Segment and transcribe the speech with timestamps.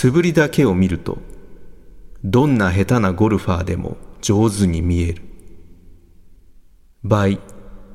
[0.00, 1.18] 素振りだけを見ると
[2.22, 5.22] どんな下手なゴルファーでも上手に見える。
[7.04, 7.40] by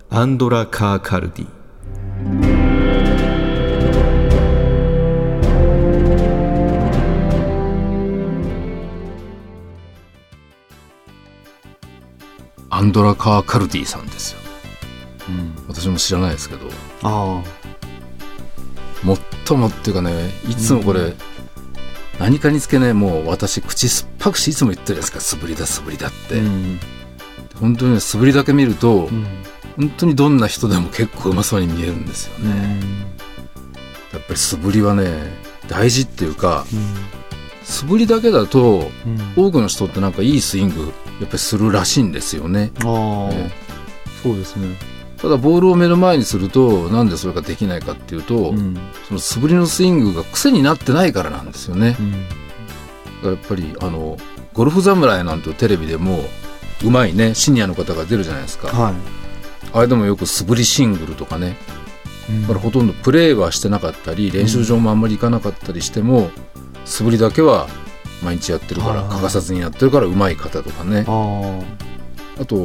[0.09, 1.47] アンドラ・カー・カルディ
[12.69, 14.39] アンドラ・カー・カルディさんですよ。
[15.29, 15.55] うん。
[15.69, 16.67] 私も知らないですけど。
[17.03, 17.41] あ
[19.47, 21.13] 最もっていうかねいつもこれ、
[22.19, 26.79] 何かにつけねもう私口酸っぱくしていつも言ってるじゃないですか素振りだ素振りだって、あうん。
[27.59, 29.25] 本当にね素振りだけ見ると、うん。
[29.77, 32.79] 本当にどんな人でも結構うまそうに見えるんですよね、
[34.13, 35.07] やっぱり素振りはね
[35.67, 36.65] 大事っていうか
[37.63, 39.47] 素振りだけだとうん。
[39.47, 42.71] 多くの人ってなんかいいスイングやっぱりするらしいんですよね。
[42.83, 43.33] ああ。
[43.33, 43.51] え
[44.21, 44.77] そうですね
[45.23, 48.77] ただボールを目の前にするとなんでそれができないかっていうと、うん。
[49.07, 51.95] その素振りのスイングが癖になってないからなんですよね。
[53.23, 53.31] うん。
[53.31, 54.17] やっぱりあの
[54.53, 56.19] ゴルフ侍なんてテレビでも
[56.83, 58.67] うまいねシニアの方が出るじゃないですか。
[58.67, 58.93] はい。
[59.71, 61.55] あれでもよく素振りシングルとかね。
[62.41, 66.31] だからほとんどプレーはしてなかったり練習場もあんまり行かなかったりしても、
[66.83, 67.67] 素振りだけは
[68.21, 71.05] 毎日やってるから欠かさずにやってるからうまい方とかね。
[71.07, 71.61] あ
[72.41, 72.55] あと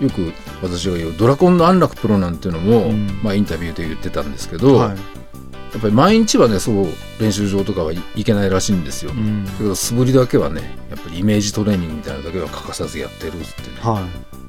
[0.00, 3.20] よく私が言うドラコンの安楽プロなんていうのも、うん。
[3.22, 4.88] まあ、インタビューで言ってたんですけあど、はい。
[4.90, 6.86] やっぱり毎日はねそう
[7.18, 9.44] 練習場とかは行けないらしいんですよ、だうん。
[9.58, 13.46] けど素振りだけはねやっぱりイメージトレーニングみたいなのだけは欠かさずやってるってね
[13.80, 14.06] は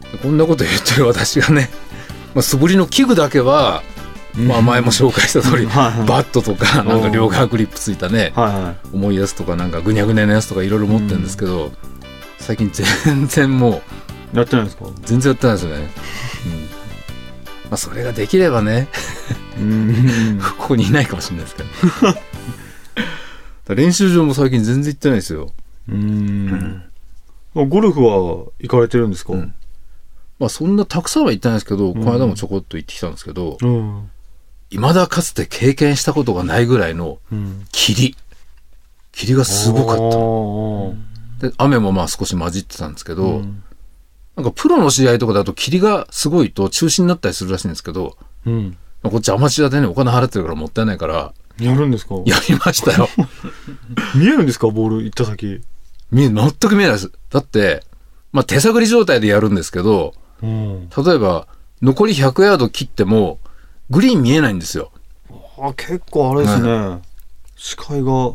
[0.10, 0.12] い。
[0.12, 1.70] でこんなこと言ってる私がね、
[2.36, 3.84] まあ、素振りの器具だけは、
[4.36, 8.34] まあ、前も紹介した通り、 バットとかなんか両側グリップついたね
[8.92, 11.72] 重いやつとかなんかぐにゃぐにゃのやつとかいろいろ持ってるんですけど、
[12.40, 13.82] 最近全然もう
[14.34, 14.86] やってないですか？
[15.04, 15.90] 全然やってないですよね、うん。
[15.90, 15.90] ま
[17.72, 18.88] あ、それができればね。
[19.60, 20.40] うん。
[20.60, 21.64] ここにいないかもしれないですけ
[23.66, 23.76] ど。
[23.76, 25.54] 練習場も最近全然行ってないですよ、
[25.88, 26.84] うん。
[27.56, 29.34] ゴルフは行かれてるんですか？
[29.34, 29.54] うん。
[30.40, 34.10] まあそんなたくさんは行ってないですけど、この間もちょこっと行ってきたんですけどうん。
[34.72, 37.66] 未だかつて経験したことがないぐらいのうん。
[37.72, 38.18] 霧。
[39.14, 41.48] 霧がすごかった。
[41.48, 43.64] ったで雨もまあ少し混じってたんですけど、うん
[44.36, 48.78] なんかプロの試合とかだと霧がすごいと中止になったりするらしいんですけど、うん。
[49.04, 51.34] まあこっちアマチュアでねお金払ってるからもったいないから。
[51.60, 52.16] やるんですか？
[52.26, 53.08] やりましたよ。
[54.16, 54.70] 見えるんですか？
[54.70, 55.62] ボール行った先。
[56.12, 57.12] 見え全く見えないです。
[57.30, 57.84] だって
[58.32, 60.90] まあ手探り状態でやるんですけどうん。
[60.90, 61.48] 例えば
[61.82, 63.40] 残り100ヤード切っても
[63.92, 64.92] グリーン見えないんですよ。
[65.60, 67.02] あ結構あれですね。
[67.56, 68.34] 視界が。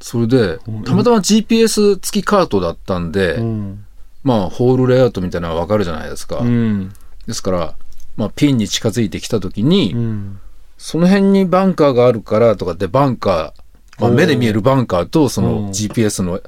[0.00, 0.84] それでうん。
[0.84, 3.84] たまたま GPS 付きカートだったんで、うん
[4.28, 6.92] まあホールレイアウトみたいなのがわかるじゃないですか、うん。
[7.26, 7.74] ですから、
[8.16, 10.40] まあ、ピンに近づいてきた時に、うん。
[10.76, 15.66] その辺にバンカーがあるからとかでバンカー、まあ、目で見えるバンカーとそうん。
[15.66, 16.42] の GPS の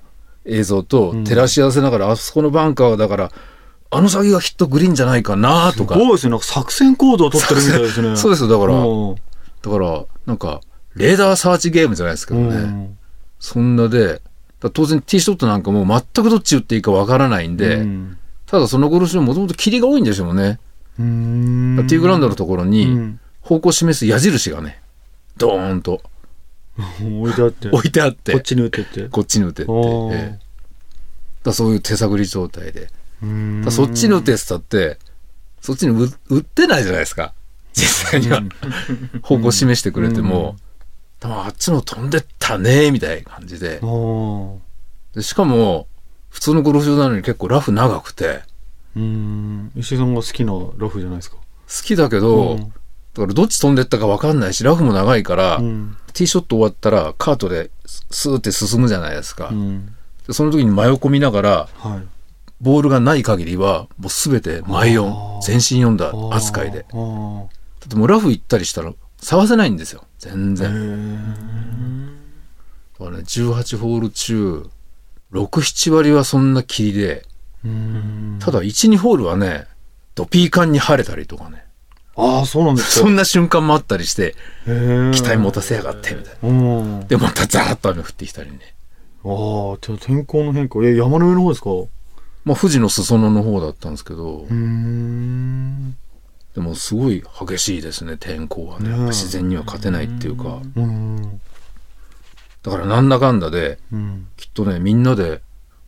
[0.45, 3.33] 映像とうん照らし合わせながら、あそこのバンカーはだから
[3.91, 5.95] あの先がきっとグリーンじゃないかなとか。
[5.95, 6.39] すごいですね。
[6.41, 8.15] 作戦行動を取ってるみたいですね。
[8.19, 8.49] そうですよ。
[8.49, 9.15] だからうん。
[9.15, 10.61] だからなんか
[10.95, 12.99] レーダーサーチゲームじゃないですけどね、うん。
[13.39, 14.23] そんなで
[14.69, 18.19] 当然ティーショットなんかもう全くどっち打っていいかわからないんで、うん。
[18.47, 20.60] ただそのゴルフ場もともと霧が多いんでしょうね、
[20.98, 21.87] うん。
[21.88, 23.20] ティーグラウンドのところうにん。
[23.41, 24.82] 方向を示す矢印がね
[25.38, 26.03] ドーンと。
[27.00, 27.69] 置いてあって。
[27.72, 28.32] 置いてあって。
[28.32, 29.09] こっちに打ってって。
[29.09, 29.76] こっちに打てって、え
[30.12, 30.38] え。
[31.43, 32.88] だそういう手探り状態で。
[33.65, 34.99] だそっちに打てってたって、
[35.60, 37.34] そっちに打打ってないじゃないですか。
[37.72, 38.43] 実際には。
[39.22, 40.56] 方向示してくれても、
[41.20, 43.81] 多分あっちの飛んでったね、みたいな感じで。
[45.14, 45.86] でしかも、
[46.31, 48.42] 普通のゴルフ場なのに結構ラフ長くて、
[48.97, 49.72] うん。
[49.76, 51.36] 石井さんが好きなラフじゃないですか。
[51.36, 51.42] 好
[51.84, 52.58] きだけど、うん。
[52.60, 52.66] だ
[53.22, 55.97] からどっち飛んでったか分かんないし、ラフも長いから、うん。
[56.12, 59.48] ティーショット終わったらカートでススーって進むじゃないですか。
[59.50, 59.94] うん。
[60.26, 62.06] でその時に真横見ながら、はい。
[62.61, 65.40] ボールがない限りは、もうすべて前あ4、ー。
[65.43, 66.81] 全身4だ扱いで。
[66.81, 66.87] だっ
[67.88, 70.05] てもうラフ行ったりしたら、探せないんですよ。
[70.19, 70.70] 全へ然。
[70.70, 72.14] ー。
[72.99, 74.69] だからね、18ホール中、
[75.32, 77.25] 6、7割はそんな霧で、
[77.64, 78.38] うん。
[78.40, 79.67] ただ1、2ホールはね、
[80.14, 81.64] ドピーカンに晴れたりとかね、
[82.17, 83.06] ああそうなんですか。
[83.06, 84.34] そんな瞬間もあったりして、
[84.64, 86.49] 期待持たせやがって、みたいな。
[86.49, 87.06] うん。
[87.06, 88.58] で、またザーッと雨降ってきたりね。
[89.25, 90.81] ああじゃあ天候の変化。
[90.82, 91.70] え山の上の方ですか？
[91.70, 91.88] う
[92.44, 94.46] まあ、富士の裾野の方だったんですけど、
[96.61, 98.91] でもすごい激しいですね、天候はね。
[99.09, 100.61] 自然には勝てないっていうか。
[100.77, 101.41] うん
[102.62, 105.41] だからなんだかんだで、うんきっとね、みんなで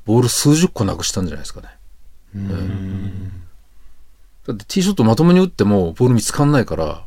[0.07, 1.69] ボール数十個なくしたんじゃないですかね。
[2.35, 3.43] うん
[4.47, 7.05] だってティーショットまともに打ってもボール見つかんないから、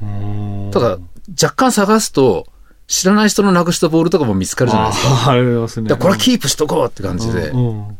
[0.00, 0.98] うんただ
[1.40, 2.46] 若干探すと
[2.86, 5.30] 知らない人のなくしたボールとかも見つかるじゃないですか。
[5.30, 5.94] ありますね。
[5.94, 7.42] これキープしとこうって感じで。
[7.42, 7.98] でうん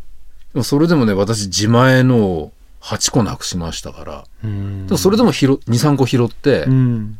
[0.54, 4.98] もそれでもね、私自前の8個なくしましたから。
[4.98, 7.18] それでも拾2、3個拾って、うん。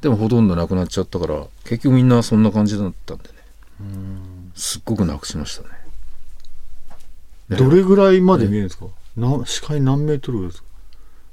[0.00, 3.34] でもほとんどなくなっちゃったから、結局みんなそんな感じだったんでね。
[4.54, 5.68] すっごくなくしましたね。
[7.50, 8.86] ねどれぐらいまで見えるんですか？
[9.16, 10.64] な視界何メートルですか？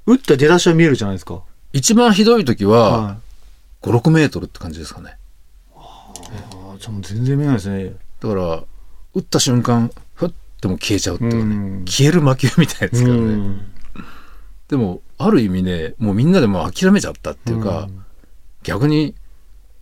[0.06, 1.42] 打った出だしは見えるじゃないですか。
[1.74, 3.12] 一番ひどい時は、は
[3.84, 3.88] い。
[3.88, 5.16] 5、6メートルって感じですかね。
[5.76, 7.94] ああ、じゃあもう全然見えないですね。
[8.20, 8.64] だから、
[9.14, 9.92] 打った瞬間、
[10.62, 11.48] ふっともう消えちゃうっていうかね、う
[11.82, 13.22] ん消える魔球みたいですからね。
[13.22, 13.62] うん
[14.70, 18.06] でも、ある意味ね、もうみんなでもう諦めちゃったっていうか、うん
[18.64, 19.16] 逆に、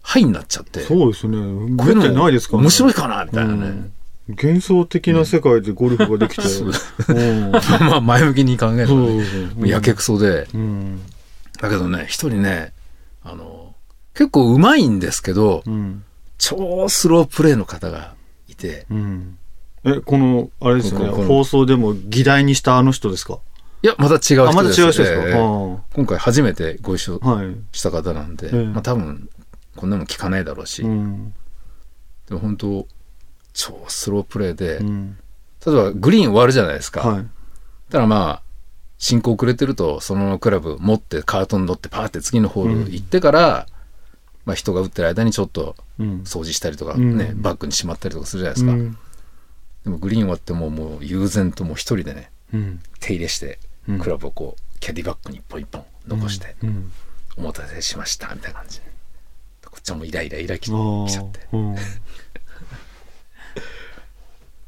[0.02, 1.36] はいになっちゃって、そうですね。
[1.78, 2.66] こういうめったにないですからね。
[2.68, 3.60] 面白いかなみたいなね。
[3.60, 3.94] うん
[4.30, 6.48] 幻想的な世界でゴルフができて。
[7.14, 7.52] うん
[7.82, 11.02] まあ、前向きに考えるとやけくそで、うん。
[11.60, 12.74] だけどね、一人ね、
[13.24, 13.74] あの、
[14.14, 16.04] 結構うまいんですけど、うん。
[16.38, 18.14] 超スロープレーの方が
[18.48, 19.39] いて、うん。
[19.86, 21.10] え、この、あれですよね。
[21.26, 23.40] 放送でも議題にしたあの人ですか？
[23.82, 24.42] いや、また違う人です。
[24.42, 27.22] あ、また違う人ですか、ええ今回初めてご一緒。
[27.72, 29.30] した方なんで、ええまあ多分、
[29.76, 31.34] こんなの聞かないだろうし、うん。
[32.28, 32.88] でも本当、
[33.54, 35.18] 超スロープレーで、うん。
[35.66, 37.08] 例えばグリーン終わるじゃないですか。
[37.08, 37.28] はい。
[37.90, 38.42] ただまあ、
[38.98, 43.66] 進行遅れてると、そのクラブ持ってカートに乗ってパーって次のホール行ってから、
[44.46, 46.22] まあ人が打ってる間にちょっとうん。
[46.26, 48.74] 掃除したりとかうんね、バッグにしまったりとかするじゃないですか。
[48.74, 48.98] うん。
[49.84, 52.82] でもグリーン終わってもうもう悠然ともう一人でね、うん。
[53.00, 56.92] 手入れしてうん、クラブをこう、キャディバッグに一本一本残して、うん。
[57.38, 58.86] お待たせしました、みたいな感じで。
[59.66, 60.66] こっちはもうイライライラき。
[60.66, 60.76] きちゃ
[61.22, 61.48] って。
[61.52, 61.76] うん。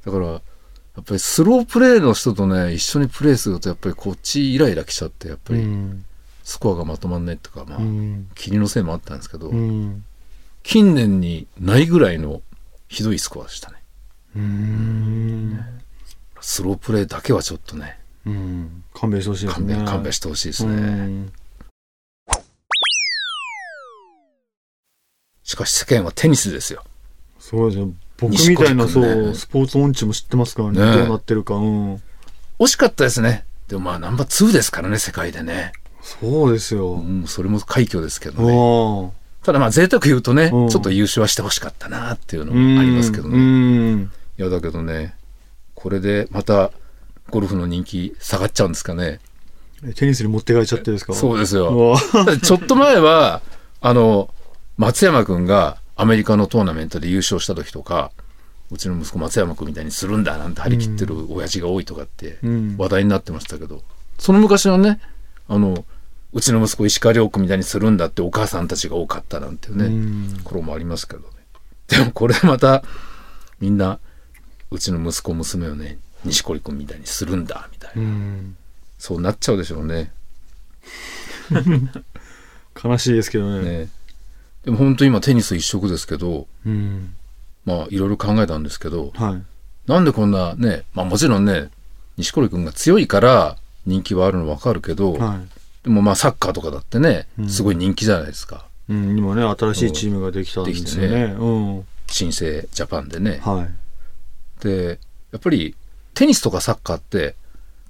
[0.06, 6.06] だから、やっぱりスロープレーの人とね、一緒にプレーすると、やっぱりこっちイライラきちゃって、やっぱりうん。
[6.44, 8.30] スコアがまとまんないとか、まあう、ん。
[8.36, 10.04] 霧のせいもあったんですけど、うん。
[10.64, 12.42] 近年にないぐらいの
[12.88, 13.81] ひどいスコアでしたね。
[14.36, 15.60] うん。
[16.40, 18.84] スロープレーだけはちょっとね、うん。
[18.94, 19.68] 勘弁してほしいですね。
[19.74, 20.82] 勘弁、勘弁してほしいですうね。
[20.82, 21.34] ん。
[25.44, 26.84] しかし世間はテニスですよ。
[27.40, 27.92] そうですね。
[28.18, 30.80] 僕みたいな、ねう、スポーツ音痴も知ってますからね。
[30.80, 31.56] ねどうなってるか。
[31.56, 31.96] うん。
[32.60, 33.46] 惜しかったですね。
[33.68, 35.74] でもまあナンバー2ですからね、世界でね。
[36.02, 36.94] そうですよ。
[36.94, 39.12] うん、それも快挙ですけどあね。
[39.42, 39.46] あ。
[39.46, 44.08] ただまあ贅沢言うとね、うんちょっと優勝はしてほしかったなっていうのもありますけどうね。
[44.38, 44.42] ん。
[44.42, 45.16] いやだけどね、
[45.76, 46.72] これでまた
[47.30, 49.20] ゴルフの人気下がっちゃうんですかね。
[49.84, 51.14] えテニスに持ってかれちゃってですか？
[51.14, 51.96] そうですうよ。
[52.44, 53.42] ちょっと前は、
[53.82, 54.30] あの、
[54.78, 58.12] 松山くんがアメリカのトーナメントで優勝した時とか、
[58.72, 63.82] うちの息子松山くんみたいにするんだなんて張り切ってる親父が多いとかってうん話題になってましたけど、
[64.18, 65.00] その昔はね、
[65.48, 65.84] あの、
[66.34, 71.26] うちの息子石川遼君みたいにするんだってお母さんたちが多かったなんていうね、うん頃もありますけどね。
[71.88, 72.84] でもこれまた、
[73.60, 74.00] みんな、
[74.72, 78.02] うちの息子娘をね、錦織君みたいにするんだ、みたいな。
[78.02, 78.56] うん。
[78.98, 80.12] そうなっちゃうでしょうね。
[82.82, 83.62] 悲しいですけどね。
[83.62, 83.90] ね。
[84.64, 87.14] でも本当今テニス一色ですけど、うん。
[87.66, 89.44] まあいろいろ考えたんですけど、はい。
[89.88, 91.70] なんでこんなね、まあもちろんね、
[92.18, 95.42] 錦織君が強いから人気はあるのわかるけど、は
[95.84, 98.68] でもまあサッカーとかだってねう、んすごい人気じゃないですか。
[98.88, 98.94] い。
[98.94, 101.36] うん、今ね、新しいチームができたんですよね。
[101.38, 101.86] うん。
[102.08, 103.42] 新生ジャパンでね。
[103.44, 103.81] はい。
[104.62, 105.00] で、
[105.32, 105.76] やっぱり
[106.14, 107.36] テニスとかサッカーって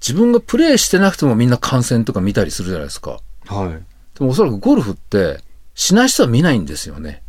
[0.00, 3.20] 自分がプレーしてなくてもみんな観戦とか見たりするじゃないですか。
[3.46, 4.18] はい。
[4.18, 5.40] でもおそらくゴルフって
[5.74, 7.22] しない人は見ないんですよね。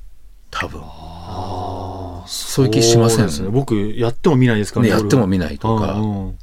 [0.49, 0.81] 多分。
[0.83, 3.49] ああ、そういう気しませんね。
[3.49, 5.93] 僕、やっても見ないですからね、やっても見見ないとか。
[5.93, 6.39] うん。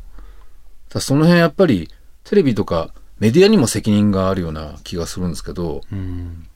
[0.88, 1.88] だその辺やっぱり
[2.24, 6.46] テレビとかメディアにも責任があるような気がするんですけど、うん。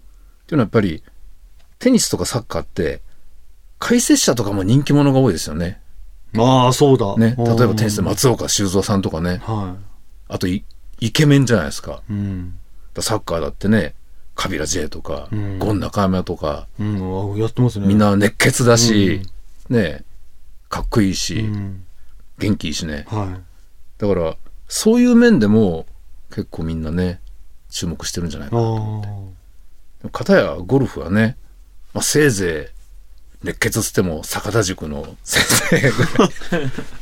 [0.43, 1.03] っていうのはやっぱり
[1.79, 3.03] テニスとかサッカーって
[3.79, 5.81] 解説者とかも人気者が多いですよね。
[6.37, 7.17] ああ、そうだ。
[7.17, 7.37] ね。
[7.39, 8.11] 例えばテニスでも。
[8.11, 9.41] 松岡修造さんとかね。
[9.45, 9.77] は
[10.29, 10.65] あとイ
[11.01, 12.03] イケメンじゃないですか。
[12.09, 12.13] い。
[12.13, 12.55] うん。
[13.01, 13.95] サッカーだってね、
[14.35, 17.87] カビラ J とか、うんゴン中山とか、うん、あやってますね。
[17.87, 19.23] みんな熱血だし、
[19.69, 20.05] ね、
[20.69, 21.85] かっこいいし、うん。
[22.39, 23.05] 元気いいしね。
[23.09, 23.39] は
[23.99, 24.37] だから、
[24.69, 25.87] そういう面でも
[26.31, 27.21] 結構みんなね、
[27.71, 28.51] 注目してるんじゃないい。
[28.51, 28.63] かな。
[28.63, 30.11] ああ。
[30.11, 31.37] かたやゴルフはね、
[31.93, 32.74] まあ、せいぜい
[33.45, 35.95] 熱血つっても坂田塾の先生ぐら
[36.27, 36.31] い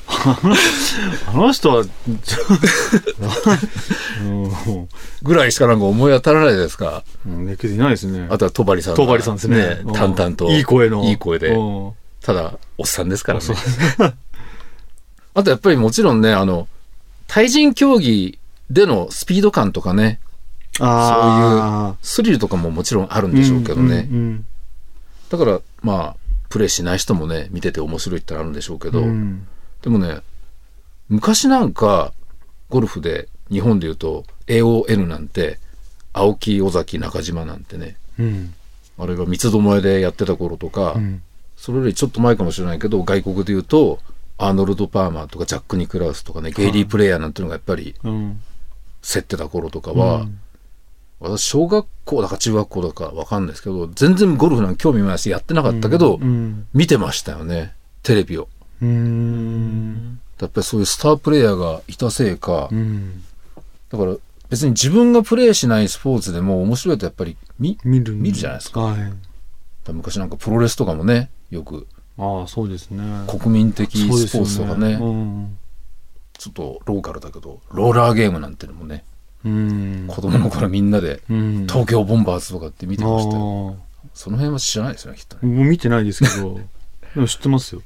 [1.29, 1.85] あの人は、
[5.23, 7.05] ぐらいしかなんか思い当たらないですか？
[7.27, 8.27] うん、熱血いないですね。
[8.31, 9.03] あとは戸張さんが。
[9.03, 9.81] 東張さんですね。
[9.85, 10.51] うん淡々と。
[10.51, 11.05] いい声の。
[11.05, 11.49] いい声で。
[11.49, 13.57] うんただ、おっさんですからねそう。
[15.35, 16.69] あとやっぱりもちろんね、あの、
[17.27, 18.39] 対人競技
[18.71, 20.21] でのスピード感とかね、
[20.79, 24.07] あスリルとかももちろんあるんでしょうけどね。
[24.11, 24.47] うんうん
[25.31, 26.17] だから、まあ、
[26.53, 29.49] プレイしない人もね、見てて面白いってあるんでしょうけど、うん。
[29.81, 30.21] でもね、
[31.09, 32.13] 昔なんか、
[32.69, 35.59] ゴルフで、日本で言うと、AON なんて、
[36.13, 38.55] 青木、尾崎、中島なんてね、うん。
[38.99, 41.23] あれが三つどもえでやってた頃とか、うん。
[41.57, 43.99] それよりちょっと前かもしれないけど、外国で言うと、
[44.37, 48.43] アーノルド・パーマーとかジャック・ニクラウスとかね、ゲイリー・プレイヤーなんていうのがやっぱりうん。
[49.01, 50.39] 競ってた頃とかは、うん
[51.23, 58.49] 私、小学校だか中学校だかわかんないですけど、全然ゴルフなんか興味もないし、やってなかったけど、うん見てましたよね、テレビを。
[58.83, 60.21] うん。
[60.41, 63.23] やっぱりそういうスタープレイヤーがいたせいか、うん。
[63.91, 64.17] だから
[64.51, 68.81] 別に自分がプレイしないスポーツでも面白いとやっぱり見、見る見るじゃないですか。
[68.81, 69.13] はい。
[69.93, 71.87] 昔なんかプロレスとかもね、よく。
[72.19, 73.03] ああそうですね。
[73.29, 75.59] 国民的スポーツとかね、うん。
[76.37, 79.12] ちょっとローカルだけど、ローラーゲームなんてのもね、うん
[79.43, 81.67] 子供の頃みんなでうん。
[81.67, 83.77] 東京ボンバーズとかって見てましたよ。
[83.79, 83.83] あ
[84.15, 85.41] その辺は知らないですよね、きっとね。
[85.43, 86.61] あもう見てないですけど。
[87.15, 87.83] でも知ってますよ。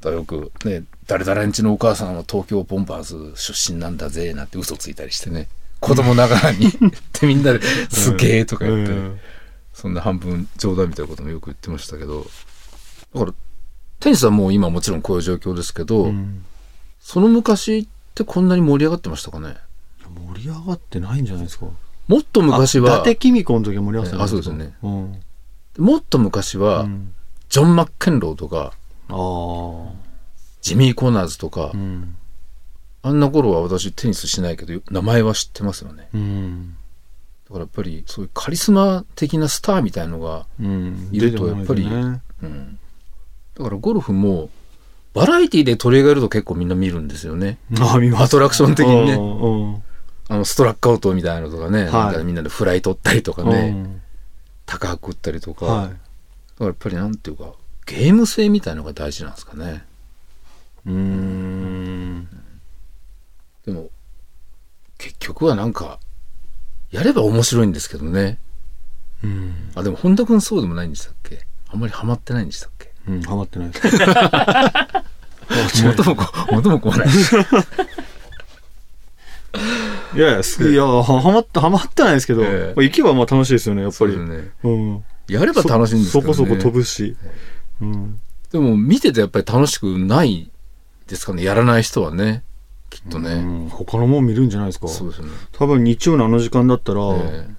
[0.00, 5.48] だよくね、誰々んちのお母さんは東京ボンバーズ出身なんだぜ、なんて嘘ついたりしてね、
[5.80, 6.70] 子供ながらにっ
[7.12, 9.18] てみんなですげえとか言ってね、うん。
[9.72, 12.26] そんな半分冗談みたいなこともよく言ってましたけど、
[13.14, 13.34] だから、
[14.00, 16.44] テニスはもう今もちろんこういう状況ですけど、うん。
[17.00, 19.56] その昔ってこんなに盛り上がってましたかね？
[20.38, 21.66] 盛り上がってないんじゃないですか。
[22.06, 24.74] もっと昔あ伊は、達公子の時は盛り上がってたんあそうですよね。
[24.82, 25.20] うん。
[25.78, 27.12] もっと昔は、うん。
[27.48, 28.72] ジョン・マッケンローとか、
[30.62, 32.16] ジミー・コナーズとか、うん。
[33.02, 36.08] あんな頃は私テニスしないけど、名前は知ってますよね。
[36.14, 36.76] うん。
[37.46, 41.08] だからやっぱりそういうカリスマ的なスターみたいのが、うん。
[41.12, 42.22] いるとやっぱりね。
[42.42, 42.78] うん。
[43.56, 44.50] だからゴルフも、
[45.14, 47.58] バラエティで取り上げると結構みんな見るんですよね。
[47.80, 48.24] あ見ます。
[48.24, 49.82] アトラクション的にね
[50.28, 51.92] あの、ストラックアウトみたいなのとかね、はい。
[51.92, 54.02] なんかみんなでフライ取ったりとかね、うん。
[54.66, 55.94] 高く打ったりとか、はだか
[56.60, 57.52] らやっぱりなんていうか、
[57.86, 59.84] ゲーム性みたいのが大事なんですかね。
[60.86, 62.28] いうーん。
[63.64, 63.88] でも、
[64.98, 65.98] 結局はなんか、
[66.90, 68.38] やれば面白いんですけどね。
[69.24, 69.70] うん。
[69.74, 71.46] あ、でも本田君そうでもないんでしたっけ？
[71.70, 72.92] あんまりハマってないんでしたっけ？
[73.08, 73.88] うんハマってないです。
[75.84, 77.08] 元もこう、元もない。
[80.18, 82.72] いやいやすいやはハマってハマってないですけど、ええ。
[82.74, 84.14] まあ行けばまあ楽しいですよねやっぱり。
[84.14, 84.50] そうですね。
[84.64, 85.04] うん。
[85.28, 86.34] やれば楽しいんですけど、ね。
[86.34, 87.16] そこそこ飛ぶし、
[87.80, 88.20] うん、
[88.50, 90.50] でも見ててやっぱり楽しくない
[91.06, 91.44] ですかね。
[91.44, 92.42] やらない人はね。
[92.90, 93.40] きっとうね。
[93.40, 93.68] ん。
[93.68, 94.88] 他のもん見るんじゃないですか。
[94.88, 95.32] そうですよね。
[95.52, 97.54] 多分日曜のあの時間だったら、ええ。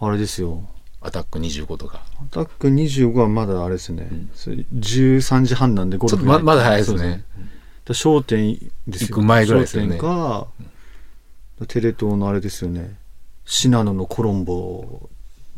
[0.00, 0.68] あれですよ。
[1.00, 2.02] アタック25とか。
[2.20, 4.30] アタック25はまだあれですね、ん。
[4.34, 7.24] それ13時半なんでちょっとままだ早いですね。
[7.84, 9.88] だ焦点ですよ行く前ぐらいですよね。
[9.88, 10.48] 焦点か、
[11.66, 12.96] テレ東のあれですよね。
[13.44, 15.08] 信濃のコロンボ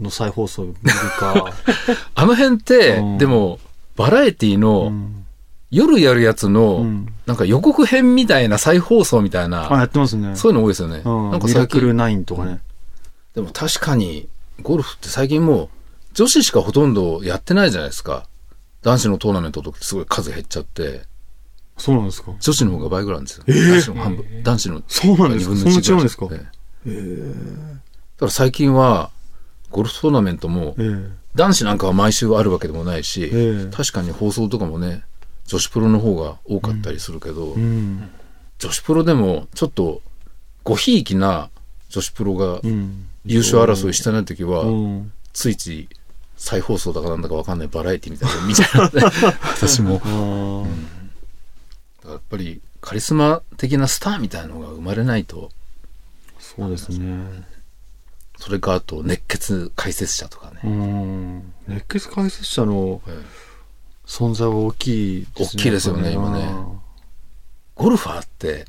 [0.00, 0.74] の再放送見る
[1.18, 1.52] か、
[2.14, 3.18] あの辺って、うん。
[3.18, 3.58] でも、
[3.96, 5.26] バラエティうのん。
[5.70, 7.12] 夜やるやつの、うん。
[7.26, 10.34] なんか予告編みたいな再放送みたいあな、やってますね。
[10.36, 11.02] そういうの多いですよね。
[11.04, 12.60] うん、なんかミラクルナインとかね、
[13.34, 14.28] でも確かに、
[14.62, 15.68] ゴルフって最近もう、
[16.14, 18.26] 女子しかほとんどやってないじゃないですか。
[18.82, 21.02] 男子のトーナメントとかすごい数減っちゃって、
[21.80, 22.32] そうなんですか。
[22.38, 23.44] 女子の方が倍ぐらいあるんですよ。
[23.46, 24.42] え男子の半分。
[24.42, 25.54] 男子のそうなんですか。
[25.54, 26.28] 二分の一そんな違うんですか。
[26.30, 26.46] え
[26.86, 26.90] え。
[26.90, 29.10] だから最近は、
[29.70, 31.10] ゴルフトーナメントも、ええ。
[31.34, 33.70] 男子なんかは毎週あるわけでもないし、ええ。
[33.70, 35.04] 確かに放送とかもね、
[35.46, 38.10] 女子プロの方が多かったりするけど、うん。
[38.58, 40.02] 女子プロでもちょっと
[40.64, 41.48] ごひいきな
[41.88, 43.06] 女子プロがうん。
[43.24, 45.12] 優勝争いしてない時は、うん。
[45.32, 45.88] ついつい
[46.36, 49.02] 再放送だかなんだかわかんないバラエティみたいなの見ちゃうね。
[49.56, 50.66] 私も。
[52.04, 55.50] やっぱりカリスマ的なスターみたいなのが生まれないと、
[56.38, 57.44] そうですね。
[58.38, 60.60] それかあと熱血解説者とかね。
[60.64, 61.52] うん。
[61.68, 63.50] 熱血解説者のええ。
[64.06, 66.50] 存在は大きい大きいですよね今ね。
[67.74, 68.64] ゴルファーって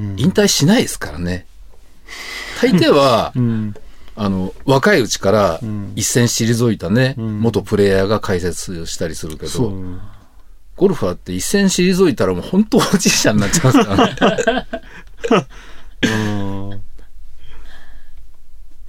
[0.00, 0.18] うん。
[0.18, 1.46] 引退しないですからね。
[2.62, 3.74] 大抵は う、ん。
[4.16, 5.92] あの、若いうちからうん。
[5.96, 7.40] 一戦退いたね、うん。
[7.40, 9.72] 元プレイヤーが解説したりするけど、
[10.76, 14.66] ゴルファーって一戦退いたらもう本当おじいちゃんになっちゃいますからね。
[16.02, 16.70] うん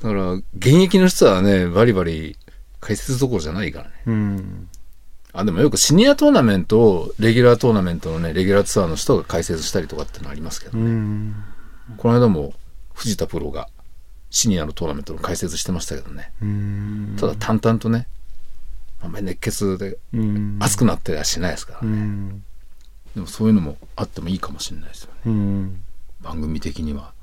[0.01, 0.43] だから、現
[0.83, 2.37] 役の人はね、バリバリ
[2.79, 3.91] 解説どころじゃないからね。
[4.05, 4.69] うん
[5.33, 11.35] あ、でもよくシニアトーナメントを、レギュラートーナメントのね、レギュラーツアーの人が解説したりとかってのありますけど、うん
[11.97, 12.53] この間も
[12.93, 13.67] 藤田プロが
[14.31, 16.31] シニアのトーナメントの解説してましたけどね。
[16.41, 18.07] うんただ淡々とね、
[19.05, 21.97] あんまり熱血でうん熱くなってりはしないですからうね。
[21.97, 22.43] ん
[23.15, 25.19] でもそういうのもあってもいいかもしれないですよね。
[25.25, 25.81] うん
[26.21, 27.13] 番組的には。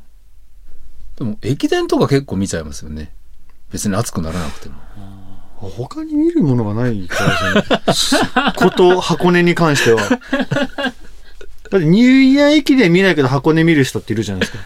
[1.17, 3.13] でも、駅伝とか結構見ちゃいますよね。
[3.73, 4.77] 別に熱くならなくても。
[5.57, 7.25] 他に見るものがないか
[7.55, 8.21] らですね。
[8.57, 10.03] こと箱根に関しては。
[11.71, 14.59] だってニューイヤー駅伝見ないけど箱根見る人っているじゃないですか。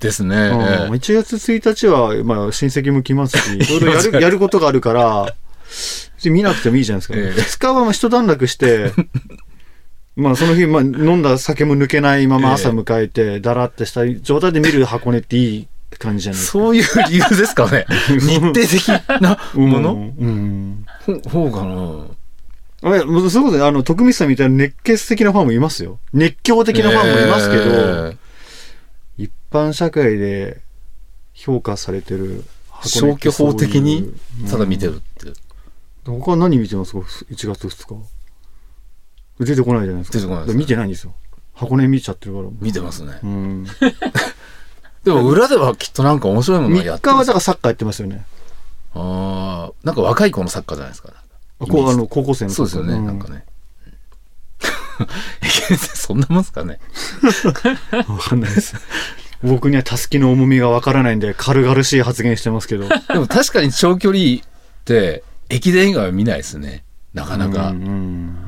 [0.00, 0.36] ですね。
[0.36, 5.34] うんええ1月1日は、まあ、親戚も来ますし、いろいろやる やることがあるから、
[6.30, 7.14] 見なくてもいいじゃないですか。
[7.18, 8.92] ええ2日はまあ一段落して、
[10.16, 16.52] まあその日、まあ飲んだ酒も抜けないまま朝迎えて、だらってした状態で見る箱根っていい感じじゃないですか。
[16.52, 17.86] そういう理由ですかね。
[18.08, 18.88] 日程的
[19.20, 20.86] なもの、うん。
[21.06, 22.06] ほほうかな。
[22.90, 25.98] あれ、もうそういうことで、あの、徳光さんみたいな熱血的なファンもいますよ。
[26.12, 27.62] 熱狂的なファンもいますけど、
[28.10, 28.16] え
[29.16, 30.60] 一般社会で
[31.32, 32.44] 評価されてる
[32.84, 34.12] え消去法的に？
[34.50, 34.92] ただ見てる。
[34.92, 35.28] るって。
[35.28, 35.34] うん
[36.04, 38.00] 他は何見てますか ?1 月2
[39.38, 39.44] 日。
[39.44, 40.18] 出てこないじゃないですか。
[40.18, 41.14] 出てこないですだから見てないんですよ。
[41.54, 42.48] 箱根見ちゃってるから。
[42.60, 43.18] 見てますね。
[43.22, 43.66] うん。
[45.04, 48.24] でも裏ではきっとなんか面白いものをや3日はってますだからサッカーやってますよね。
[48.94, 51.12] ああ、なんか若い子のサッカーじゃないですか。
[51.60, 53.44] あこうあの、高校生のそうですよね、んなんかね。
[55.94, 56.78] そんなもんですかね？
[58.08, 58.76] わかんないです。
[59.42, 62.88] 僕にはたすきの重みがわからないんで、軽々しい発言してますけど。
[62.88, 64.38] でも確かに長距離っ
[64.84, 66.84] て駅伝以外は見ないですね。
[67.12, 67.70] なかなか。
[67.70, 68.38] うんうん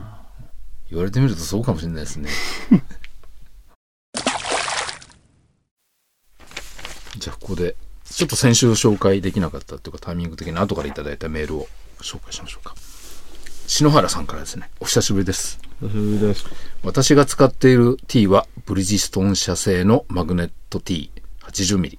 [0.88, 2.30] 言われてみるとそうかもしれないですね。
[7.18, 7.74] じゃあここで、
[8.04, 11.66] ちょっと先週紹介できなかったっていうかタイミング的に後からいただいたメールを
[12.00, 12.76] 紹介しましょうか。
[13.66, 14.70] 篠原さんからですね。
[14.78, 15.58] お久しぶりです。
[15.80, 16.46] それです。
[16.84, 21.98] 私が使っている T はブリヂストン社製のマグネット T80mm。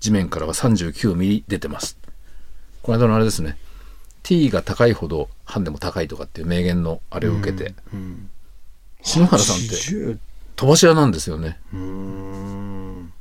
[0.00, 1.98] 地面からは 39mm 出てます。
[2.82, 3.58] この間のあれですね。
[4.22, 8.30] T が高いほどハンデも高いとかっていう名言のあれを受けて、うん。
[9.02, 10.18] 篠原さんって80
[10.56, 11.58] 飛ばし屋なんですよね。
[11.72, 13.12] うーん。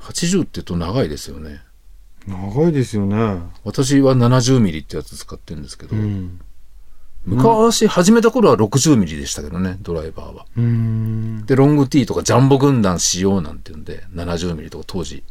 [0.00, 1.62] 80って言うと長いですよね。
[2.26, 3.40] 長いですよね。
[3.64, 6.40] 私は 70mm ってやつ使ってるんですけど、うん。
[7.24, 10.46] 昔始めた頃は 60mm でしたけどね、ドライバーは。
[10.56, 11.46] うーん。
[11.46, 15.22] で、ロング T とかジャンボ軍団仕様なんていうんで、70mm とか当時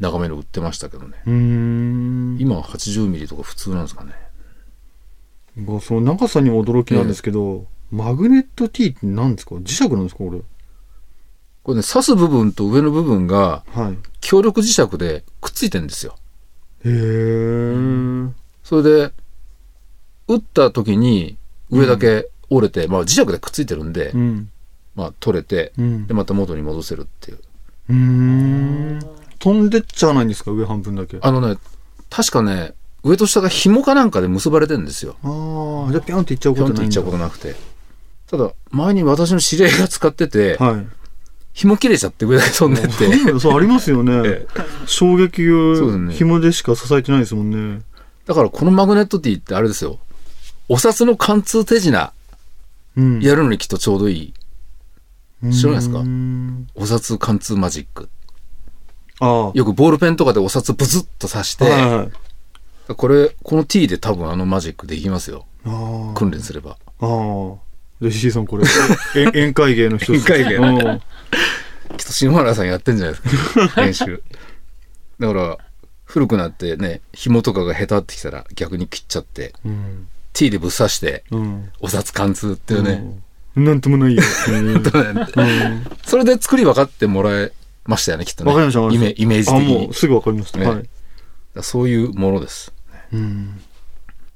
[0.00, 1.22] 長めの売ってましたけどね。
[1.26, 2.36] うーん。
[2.40, 4.12] 今は 80mm とか普通なんですかね。
[5.56, 9.56] まあその長さに驚きなんですけど、マグネット T って何ですか？
[9.56, 10.40] 磁石なんですかこれ？
[11.62, 13.98] これね、刺す部分と上の部分がはい。
[14.20, 16.16] 強力磁石でくっついてるんですよ。
[16.84, 18.30] へー。
[18.62, 19.12] それで、
[20.28, 21.36] 打った時に
[21.70, 24.50] 上だけ折れて、まあ磁石でくっついてるんで、うん。
[24.94, 26.14] まあ取れて、うんで、。
[26.14, 27.38] また元に戻せるっていう。
[27.90, 29.00] うーん。
[29.38, 31.18] 飛んでっちゃわないんですか上半分だけ？
[31.20, 31.58] ああのね、
[32.08, 35.16] 確かね、上と下が紐かなんかで結ばれてるんですよ。
[35.22, 37.36] あー、じゃあピョンっていっちゃうぴょんといっちゃうことないんだ。
[37.38, 37.70] ことなくて。
[38.30, 40.86] ただ、前に私の知り合いが使ってて、はい。
[41.52, 43.40] 紐切れちゃって上だけ飛んでって。
[43.40, 44.12] そうありますよね。
[44.24, 47.82] ええ衝撃を紐でしか支えてないですもんね。
[48.26, 49.98] だからこのマグネットティーってあれですよ。
[50.68, 52.12] お札の貫通手品
[52.96, 53.20] うん。
[53.20, 54.32] やるのにきっとちょうどい
[55.42, 55.52] い。
[55.52, 56.04] 知らないですか？
[56.76, 58.08] お札貫通マジック。
[59.18, 59.52] ああ。
[59.52, 62.10] よくボールペンとかでお札ブズッと刺して、はいはい
[62.94, 65.46] これ、この T で多分あのマジックできますよ。
[65.64, 66.14] ああ。
[66.14, 66.76] 訓練すれば。
[67.00, 67.54] ああ。
[68.00, 68.64] で、石井さんこれ、
[69.16, 70.12] え 宴会芸の一つ。
[70.12, 71.00] 宴会芸うん
[71.96, 73.80] きっと篠原さんやってんじゃないですか。
[73.80, 74.22] 練習。
[75.18, 75.58] だから、
[76.04, 80.08] 古くなってね、紐とかが下手ってきたら逆に切っちゃって、うん。
[80.32, 81.70] T でぶっ刺して、うん。
[81.80, 83.04] お札貫通っていうね。
[83.56, 83.64] うん。
[83.64, 84.22] なんともないよ。
[84.48, 84.82] うんうん
[86.04, 87.52] それで作り分かってもらえ
[87.84, 88.50] ましたよね、きっとね。
[88.50, 89.94] わかりましたイメージ的あ、にもう。
[89.94, 90.58] すぐわかりました。
[90.58, 90.88] ねはい。
[91.62, 92.72] そういうものです。
[93.12, 93.60] うん。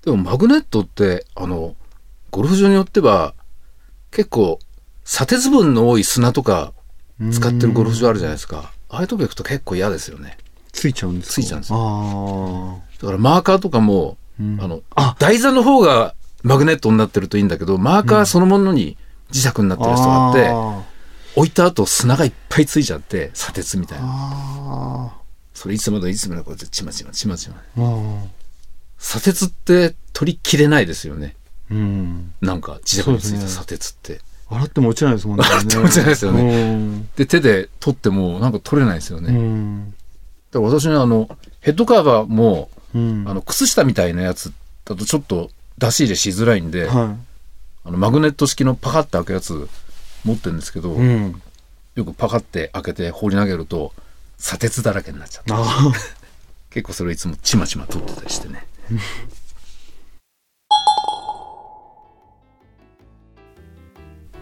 [0.04, 1.74] でもマグネットって、あの、
[2.30, 3.34] ゴルフ場によっては、
[4.10, 4.58] 結構、
[5.04, 6.72] 砂鉄分の多い砂とか
[7.32, 8.72] 使ってるゴルフ場あるじゃないですか。
[8.88, 10.38] ああいうとこ行くと結構嫌ですよね。
[10.72, 11.34] ついちゃうんですか？
[11.34, 18.96] ついちゃうんですよあだからマーカーとかも、うんあの、あ台座の方がマグネットになってるといいんだけど、マーカーそのものに
[19.30, 19.82] 磁石になっあ。
[19.82, 20.82] てるやつがあって、あ
[21.36, 24.06] 置いた後砂がいっぱいついちゃって、砂鉄みたいな。
[24.08, 25.12] あ。
[25.52, 27.56] それいつまでいつまでこうやってちまちまちまちま。
[29.04, 31.36] 砂鉄って取りきれないですよね。
[31.70, 32.32] うん。
[32.40, 34.22] なんか磁石についた砂鉄って。
[34.48, 35.44] 洗っても落ちないですもんね。
[35.44, 36.42] 洗っても落ちないですよね
[36.78, 37.04] ね。
[37.14, 39.28] で、手で取ってもなんか取れないですよね。
[39.28, 39.94] うだん。
[40.52, 41.28] から私ね、あの、
[41.60, 43.24] ヘッドカーバーも、うん。
[43.28, 44.54] あの、靴下みたいなやつ
[44.86, 47.14] だとちょっと出し入れしづらいんで、は
[47.84, 49.68] あの、マグネット式のパカッて開くやつ
[50.24, 50.96] 持ってるんですけど、い。
[50.96, 51.42] うん。
[51.94, 53.92] よくパカッて開けて放り投げると、
[54.38, 55.92] 砂鉄だらけになっちゃって、ああ。
[56.70, 58.66] 結構それをいつもちまちま取ってたりしてね。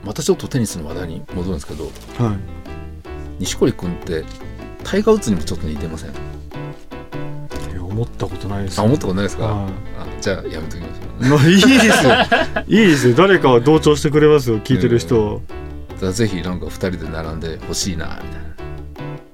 [0.05, 1.90] またちょっとテニスの話題に戻るんですけど、は
[2.33, 2.37] い。
[3.40, 4.24] 錦織君って
[4.85, 6.12] タイガー・ウッズにもちょっと似てません？
[7.83, 8.78] 思ったことないです。
[8.81, 9.72] あ思ったことないですか、はい。
[9.98, 12.12] あじゃあやめときましょうまあいいですよ。
[12.66, 13.14] いいですよ。
[13.14, 15.42] 誰かは同調してくれますよ聞いてる人、
[15.90, 18.28] だからぜひなんか2人で並んでほしいなみ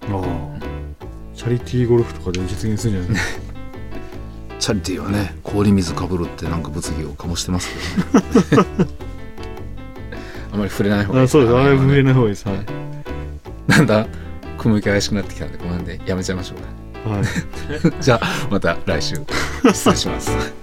[0.06, 0.18] たいな。
[0.18, 0.24] ああ。
[1.34, 3.22] チャリティーゴルフとかで実現するんじゃない？
[3.24, 7.68] ですかチャリティーはね氷水かぶるってなんか物議を醸してます
[8.50, 8.68] けどね。
[10.52, 11.56] あまり触れない方がいいあそうです。
[11.56, 12.48] あれ今ね触れない方がいいです。
[12.48, 12.58] はい、
[13.66, 14.06] なんだ？
[14.58, 17.10] 雲行き怪しくなってきたんでこの辺でやめちゃいましょうか。
[17.10, 17.22] はい。
[18.02, 19.16] じゃあまた来週。
[19.72, 20.57] 失礼します